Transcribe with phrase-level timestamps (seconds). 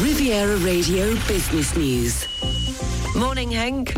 [0.00, 2.26] Riviera Radio Business News.
[3.16, 3.96] Morning, Henk.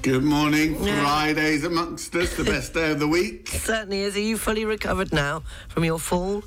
[0.00, 0.76] Good morning.
[0.76, 3.48] Fridays amongst us, the best day of the week.
[3.52, 4.16] Certainly is.
[4.16, 6.42] Are you fully recovered now from your fall?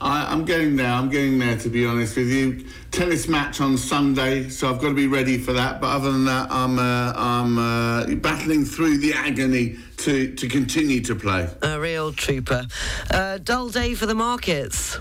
[0.00, 0.90] I, I'm getting there.
[0.90, 2.66] I'm getting there, to be honest with you.
[2.90, 5.80] Tennis match on Sunday, so I've got to be ready for that.
[5.80, 11.00] But other than that, I'm uh, I'm uh, battling through the agony to to continue
[11.02, 11.48] to play.
[11.62, 12.66] A real trooper.
[13.08, 14.98] Uh, dull day for the markets.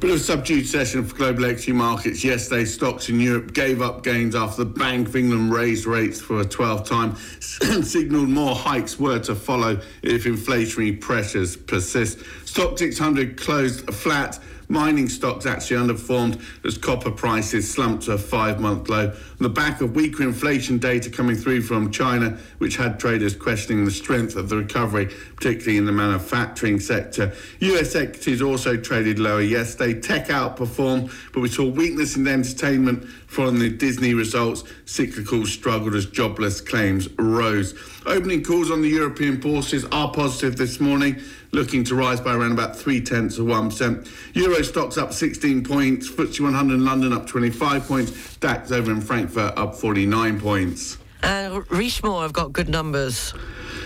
[0.00, 2.64] Bit of a subdued session for global equity markets yesterday.
[2.64, 6.44] Stocks in Europe gave up gains after the Bank of England raised rates for a
[6.44, 7.16] 12th time
[7.62, 12.18] and signalled more hikes were to follow if inflationary pressures persist.
[12.18, 14.40] Stoxx 600 closed flat.
[14.68, 19.14] Mining stocks actually underperformed as copper prices slumped to a five month low.
[19.42, 23.90] The back of weaker inflation data coming through from China, which had traders questioning the
[23.90, 27.32] strength of the recovery, particularly in the manufacturing sector.
[27.58, 30.00] US equities also traded lower yesterday.
[30.00, 34.62] Tech outperformed, but we saw weakness in entertainment following the Disney results.
[34.84, 37.74] Cyclical struggled as jobless claims rose.
[38.06, 41.20] Opening calls on the European bourses are positive this morning
[41.54, 44.10] looking to rise by around about three tenths of one percent.
[44.32, 49.02] Euro Stoxx up 16 points, FTSE 100 in London up 25 points, DAX over in
[49.02, 50.98] Frankfurt up 49 points.
[51.22, 53.32] Uh, and Richemont have got good numbers.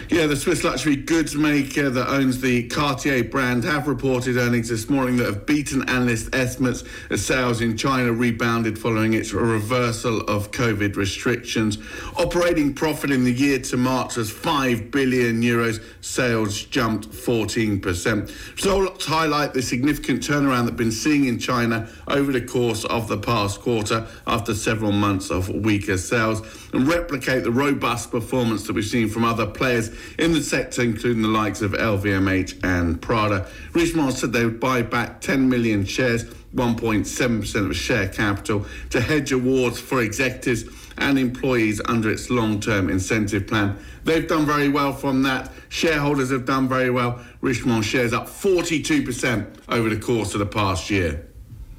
[0.09, 4.89] Yeah, the Swiss luxury goods maker that owns the Cartier brand have reported earnings this
[4.89, 10.53] morning that have beaten analyst estimates as sales in China rebounded following its reversal of
[10.53, 11.79] COVID restrictions.
[12.17, 15.83] Operating profit in the year to March was 5 billion euros.
[16.03, 18.55] Sales jumped 14%.
[18.55, 23.19] Results highlight the significant turnaround that been seeing in China over the course of the
[23.19, 28.84] past quarter after several months of weaker sales and replicate the robust performance that we've
[28.84, 33.48] seen from other players in the sector, including the likes of LVMH and Prada.
[33.72, 39.33] Richemont said they would buy back 10 million shares, 1.7% of share capital, to hedge
[39.33, 40.64] awards for executives
[40.98, 43.78] and employees under its long term incentive plan.
[44.05, 45.53] They've done very well from that.
[45.69, 47.21] Shareholders have done very well.
[47.42, 51.26] Richemont shares up 42% over the course of the past year.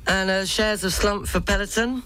[0.05, 2.03] And uh, shares have slumped for Peloton.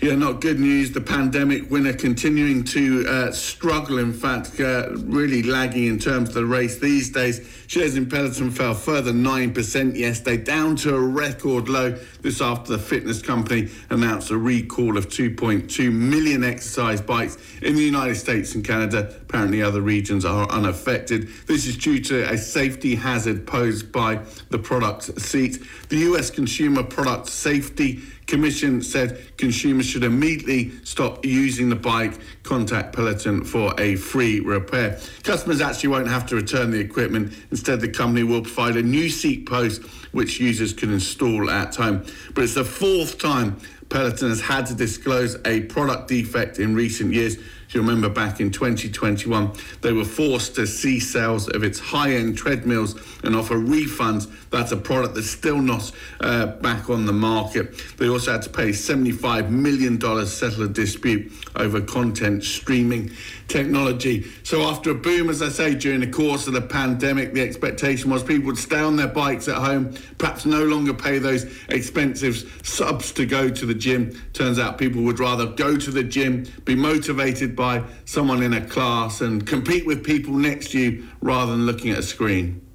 [0.00, 0.92] Yeah, not good news.
[0.92, 6.36] The pandemic winner continuing to uh, struggle, in fact, uh, really lagging in terms of
[6.36, 7.46] the race these days.
[7.66, 11.90] Shares in Peloton fell further 9% yesterday, down to a record low.
[12.22, 17.82] This after the fitness company announced a recall of 2.2 million exercise bikes in the
[17.82, 19.14] United States and Canada.
[19.20, 21.28] Apparently, other regions are unaffected.
[21.46, 25.62] This is due to a safety hazard posed by the product seat.
[25.90, 28.00] The US Consumer Product Safety
[28.30, 32.12] Commission said consumers should immediately stop using the bike,
[32.44, 35.00] contact Peloton for a free repair.
[35.24, 37.34] Customers actually won't have to return the equipment.
[37.50, 39.82] Instead, the company will provide a new seat post
[40.12, 42.04] which users can install at home.
[42.32, 47.12] But it's the fourth time Peloton has had to disclose a product defect in recent
[47.12, 47.36] years.
[47.70, 52.14] If you remember back in 2021, they were forced to cease sales of its high
[52.14, 54.28] end treadmills and offer refunds.
[54.50, 57.78] That's a product that's still not uh, back on the market.
[57.96, 63.12] They also had to pay $75 million to settle a dispute over content streaming
[63.46, 64.26] technology.
[64.42, 68.10] So, after a boom, as I say, during the course of the pandemic, the expectation
[68.10, 72.60] was people would stay on their bikes at home, perhaps no longer pay those expensive
[72.64, 74.20] subs to go to the gym.
[74.32, 78.66] Turns out people would rather go to the gym, be motivated by someone in a
[78.66, 82.66] class, and compete with people next to you rather than looking at a screen.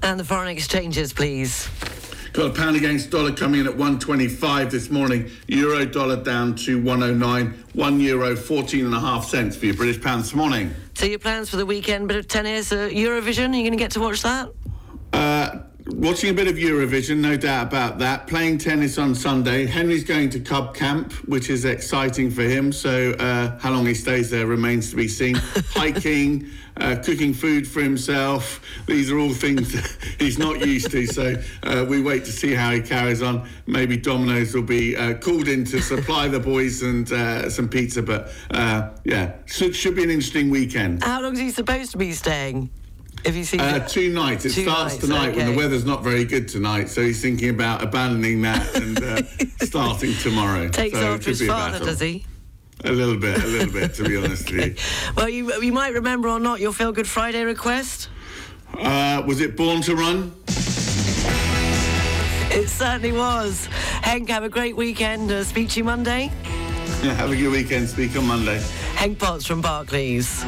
[0.00, 1.68] And the foreign exchanges, please.
[2.34, 5.28] Got a pound against dollar coming in at 125 this morning.
[5.48, 7.64] Euro dollar down to 109.
[7.72, 10.72] One euro 14 and a half cents for your British pound this morning.
[10.94, 12.06] So your plans for the weekend?
[12.06, 13.52] Bit of tennis, uh, Eurovision.
[13.52, 14.52] Are you going to get to watch that?
[15.12, 15.62] Uh,
[15.98, 18.26] watching a bit of Eurovision, no doubt about that.
[18.26, 19.66] Playing tennis on Sunday.
[19.66, 22.72] Henry's going to Cub Camp, which is exciting for him.
[22.72, 25.34] So uh, how long he stays there remains to be seen.
[25.70, 28.60] Hiking, uh, cooking food for himself.
[28.86, 31.06] These are all things that he's not used to.
[31.06, 33.48] So uh, we wait to see how he carries on.
[33.66, 38.02] Maybe Domino's will be uh, called in to supply the boys and uh, some pizza.
[38.02, 41.02] But uh, yeah, should, should be an interesting weekend.
[41.02, 42.70] How long is he supposed to be staying?
[43.24, 44.44] If you see Uh, two nights.
[44.44, 47.50] It Two starts nights, tonight when the weather's not very good tonight, so he's thinking
[47.50, 49.22] about abandoning that and uh,
[49.66, 50.68] starting tomorrow.
[50.68, 52.24] takes so after his father, does he?
[52.84, 54.74] A little bit, a little bit, to be honest with you.
[55.16, 58.08] Well, you you might remember or not your Feel Good Friday request.
[58.78, 60.32] Uh, was it Born to Run?
[62.50, 63.68] It certainly was.
[64.02, 65.30] Henk, have a great weekend.
[65.30, 66.30] Uh, speak to you Monday.
[67.02, 67.88] Yeah, have a good weekend.
[67.88, 68.58] Speak on Monday.
[68.94, 70.44] Henk Potts from Barclays.